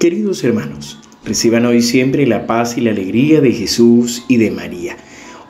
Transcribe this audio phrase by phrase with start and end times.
[0.00, 4.96] Queridos hermanos, reciban hoy siempre la paz y la alegría de Jesús y de María.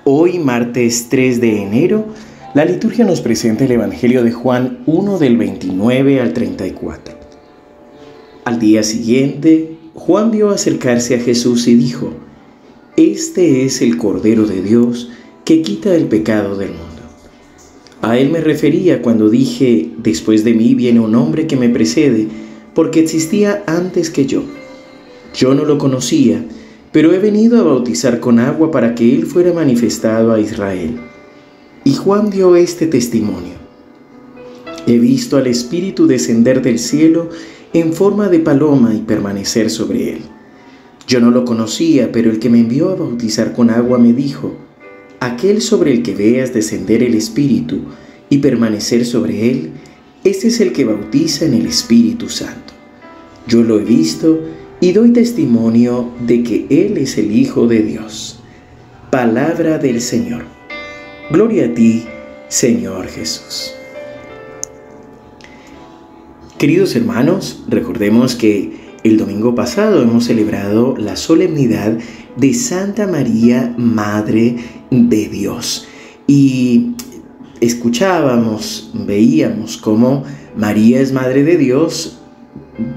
[0.03, 2.07] Hoy, martes 3 de enero,
[2.53, 7.15] la liturgia nos presenta el Evangelio de Juan 1 del 29 al 34.
[8.45, 12.13] Al día siguiente, Juan vio acercarse a Jesús y dijo,
[12.97, 15.13] Este es el Cordero de Dios
[15.45, 16.87] que quita el pecado del mundo.
[18.03, 22.27] A él me refería cuando dije, después de mí viene un hombre que me precede,
[22.75, 24.43] porque existía antes que yo.
[25.35, 26.45] Yo no lo conocía,
[26.93, 30.99] pero he venido a bautizar con agua para que Él fuera manifestado a Israel.
[31.85, 33.55] Y Juan dio este testimonio.
[34.87, 37.31] He visto al Espíritu descender del cielo
[37.73, 40.23] en forma de paloma y permanecer sobre Él.
[41.07, 44.53] Yo no lo conocía, pero el que me envió a bautizar con agua me dijo,
[45.21, 47.81] aquel sobre el que veas descender el Espíritu
[48.29, 49.71] y permanecer sobre Él,
[50.25, 52.75] este es el que bautiza en el Espíritu Santo.
[53.47, 54.41] Yo lo he visto
[54.81, 58.41] y doy testimonio de que Él es el Hijo de Dios.
[59.11, 60.45] Palabra del Señor.
[61.31, 62.05] Gloria a ti,
[62.49, 63.73] Señor Jesús.
[66.59, 71.99] Queridos hermanos, recordemos que el domingo pasado hemos celebrado la solemnidad
[72.37, 74.57] de Santa María, Madre
[74.91, 75.89] de Dios.
[76.27, 76.91] Y
[77.61, 80.25] escuchábamos, veíamos cómo
[80.57, 82.19] María es Madre de Dios,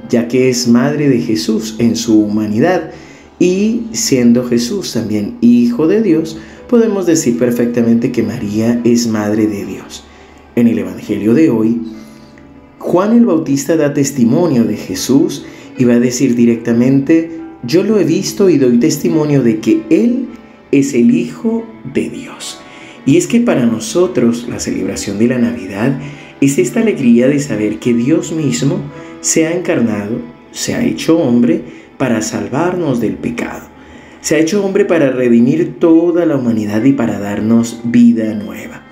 [0.09, 2.91] ya que es Madre de Jesús en su humanidad.
[3.39, 6.37] Y siendo Jesús también Hijo de Dios,
[6.69, 10.03] podemos decir perfectamente que María es Madre de Dios.
[10.55, 11.81] En el Evangelio de hoy,
[12.79, 15.45] Juan el Bautista da testimonio de Jesús
[15.77, 17.31] y va a decir directamente,
[17.63, 20.27] yo lo he visto y doy testimonio de que Él
[20.71, 22.62] es el Hijo de Dios.
[23.05, 25.99] Y es que para nosotros la celebración de la Navidad
[26.41, 28.79] es esta alegría de saber que Dios mismo
[29.21, 30.19] se ha encarnado,
[30.51, 31.61] se ha hecho hombre
[31.97, 33.67] para salvarnos del pecado.
[34.21, 38.83] Se ha hecho hombre para redimir toda la humanidad y para darnos vida nueva.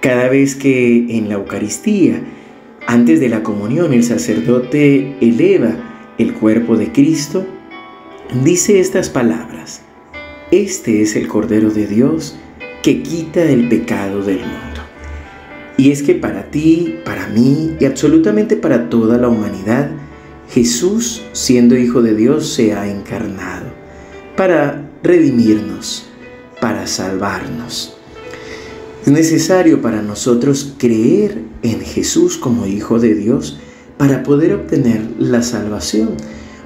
[0.00, 2.22] Cada vez que en la Eucaristía,
[2.86, 5.74] antes de la comunión, el sacerdote eleva
[6.16, 7.46] el cuerpo de Cristo,
[8.42, 9.82] dice estas palabras.
[10.50, 12.38] Este es el Cordero de Dios
[12.82, 14.80] que quita el pecado del mundo.
[15.76, 19.90] Y es que para ti, para mí y absolutamente para toda la humanidad,
[20.50, 23.66] Jesús, siendo Hijo de Dios, se ha encarnado
[24.36, 26.06] para redimirnos,
[26.60, 27.96] para salvarnos.
[29.04, 33.58] Es necesario para nosotros creer en Jesús como Hijo de Dios
[33.96, 36.10] para poder obtener la salvación.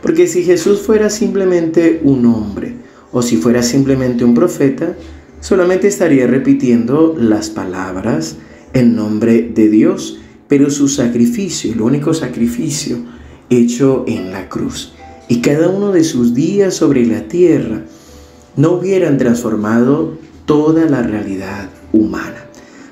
[0.02, 2.74] Porque si Jesús fuera simplemente un hombre
[3.12, 4.96] o si fuera simplemente un profeta,
[5.44, 8.36] solamente estaría repitiendo las palabras
[8.72, 10.18] en nombre de Dios,
[10.48, 12.96] pero su sacrificio, el único sacrificio
[13.50, 14.94] hecho en la cruz,
[15.28, 17.82] y cada uno de sus días sobre la tierra,
[18.56, 20.16] no hubieran transformado
[20.46, 22.46] toda la realidad humana.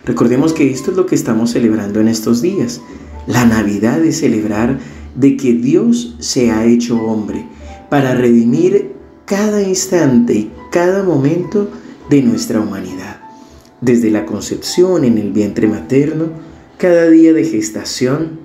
[0.05, 2.83] Recordemos que esto es lo que estamos celebrando en estos días.
[3.27, 4.79] La Navidad es celebrar
[5.15, 7.47] de que Dios se ha hecho hombre
[7.89, 8.93] para redimir
[9.25, 11.71] cada instante y cada momento
[12.13, 13.23] de nuestra humanidad,
[13.81, 16.27] desde la concepción en el vientre materno,
[16.77, 18.39] cada día de gestación,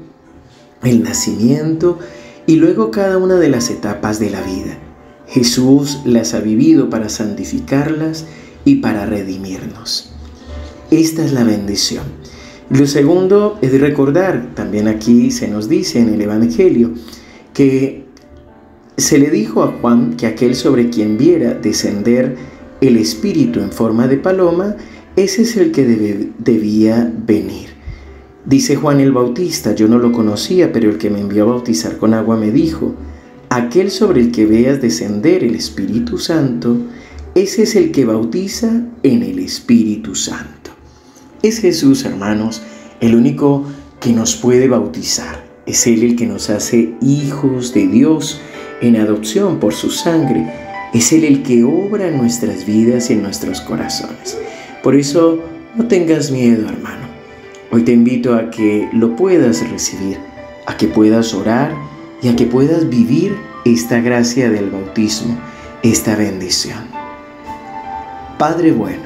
[0.83, 2.00] el nacimiento
[2.45, 4.77] y luego cada una de las etapas de la vida.
[5.27, 8.25] Jesús las ha vivido para santificarlas
[8.63, 10.13] y para redimirnos.
[10.89, 12.06] Esta es la bendición.
[12.69, 16.94] Lo segundo es recordar, también aquí se nos dice en el Evangelio,
[17.53, 18.06] que
[18.95, 24.07] se le dijo a Juan que aquel sobre quien viera descender el espíritu en forma
[24.07, 24.75] de paloma,
[25.15, 25.85] ese es el que
[26.38, 27.69] debía venir.
[28.45, 31.97] Dice Juan el Bautista, yo no lo conocía, pero el que me envió a bautizar
[31.97, 32.93] con agua me dijo,
[33.49, 36.77] aquel sobre el que veas descender el Espíritu Santo,
[37.35, 40.71] ese es el que bautiza en el Espíritu Santo.
[41.44, 42.62] Es Jesús, hermanos,
[43.01, 43.65] el único
[44.00, 45.45] que nos puede bautizar.
[45.65, 48.39] Es Él el que nos hace hijos de Dios
[48.81, 53.24] en adopción por su sangre es Él el que obra en nuestras vidas y en
[53.24, 54.38] nuestros corazones.
[54.84, 55.39] Por eso,
[55.75, 57.07] no tengas miedo, hermano.
[57.72, 60.18] Hoy te invito a que lo puedas recibir,
[60.66, 61.75] a que puedas orar
[62.22, 63.36] y a que puedas vivir
[63.66, 65.38] esta gracia del bautismo,
[65.84, 66.86] esta bendición.
[68.38, 69.04] Padre bueno,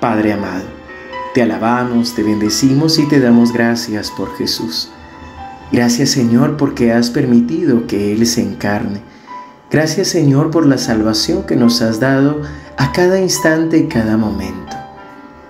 [0.00, 0.64] Padre amado,
[1.32, 4.90] te alabamos, te bendecimos y te damos gracias por Jesús.
[5.70, 9.00] Gracias Señor porque has permitido que Él se encarne
[9.74, 12.42] Gracias Señor por la salvación que nos has dado
[12.76, 14.76] a cada instante y cada momento.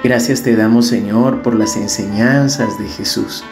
[0.02, 3.44] Gracias te damos Señor por las enseñanzas de Jesús.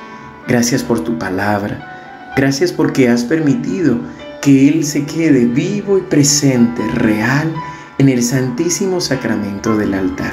[0.48, 2.32] Gracias por tu palabra.
[2.38, 3.98] Gracias porque has permitido
[4.40, 7.52] que Él se quede vivo y presente, real,
[7.98, 10.32] en el santísimo sacramento del altar.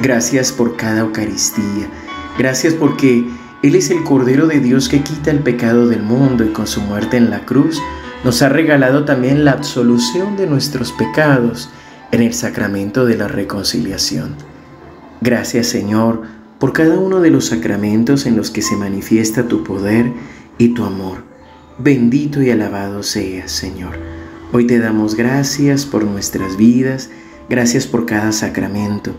[0.00, 1.90] Gracias por cada Eucaristía.
[2.38, 3.28] Gracias porque
[3.62, 6.80] Él es el Cordero de Dios que quita el pecado del mundo y con su
[6.80, 7.78] muerte en la cruz
[8.24, 11.70] nos ha regalado también la absolución de nuestros pecados
[12.10, 14.34] en el sacramento de la reconciliación.
[15.20, 16.22] Gracias Señor
[16.58, 20.12] por cada uno de los sacramentos en los que se manifiesta tu poder
[20.58, 21.18] y tu amor.
[21.78, 23.92] Bendito y alabado seas Señor.
[24.52, 27.10] Hoy te damos gracias por nuestras vidas,
[27.48, 29.14] gracias por cada sacramento.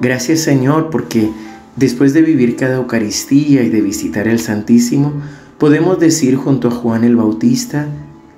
[0.00, 1.30] Gracias Señor porque
[1.76, 5.14] después de vivir cada Eucaristía y de visitar el Santísimo,
[5.58, 7.88] podemos decir junto a Juan el Bautista,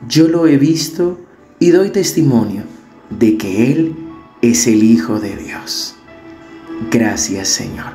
[0.07, 1.19] yo lo he visto
[1.59, 2.63] y doy testimonio
[3.11, 3.97] de que Él
[4.43, 5.97] es el Hijo de Dios.
[6.91, 7.95] Gracias Señor.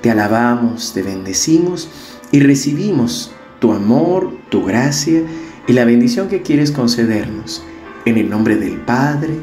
[0.00, 1.88] Te alabamos, te bendecimos
[2.32, 5.22] y recibimos tu amor, tu gracia
[5.68, 7.62] y la bendición que quieres concedernos.
[8.04, 9.34] En el nombre del Padre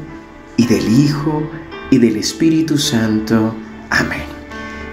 [0.56, 1.42] y del Hijo
[1.90, 3.54] y del Espíritu Santo.
[3.90, 4.22] Amén.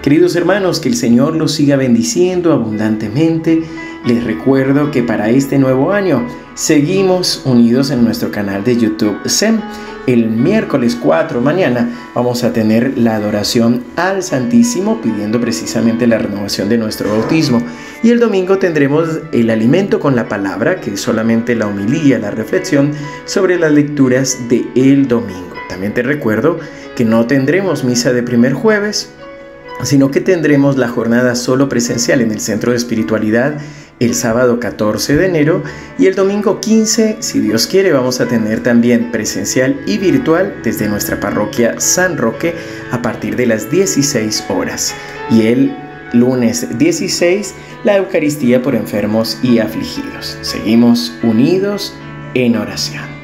[0.01, 3.63] Queridos hermanos, que el Señor los siga bendiciendo abundantemente.
[4.05, 6.25] Les recuerdo que para este nuevo año
[6.55, 9.61] seguimos unidos en nuestro canal de YouTube SEM.
[10.07, 16.67] El miércoles 4 mañana vamos a tener la adoración al Santísimo pidiendo precisamente la renovación
[16.67, 17.61] de nuestro bautismo.
[18.01, 22.31] Y el domingo tendremos el alimento con la palabra, que es solamente la homilía, la
[22.31, 22.93] reflexión
[23.25, 25.53] sobre las lecturas de el domingo.
[25.69, 26.59] También te recuerdo
[26.95, 29.11] que no tendremos misa de primer jueves,
[29.83, 33.59] sino que tendremos la jornada solo presencial en el Centro de Espiritualidad
[34.01, 35.63] el sábado 14 de enero
[35.99, 40.89] y el domingo 15, si Dios quiere, vamos a tener también presencial y virtual desde
[40.89, 42.55] nuestra parroquia San Roque
[42.91, 44.95] a partir de las 16 horas.
[45.29, 45.77] Y el
[46.13, 47.53] lunes 16,
[47.83, 50.39] la Eucaristía por enfermos y afligidos.
[50.41, 51.93] Seguimos unidos
[52.33, 53.20] en oración.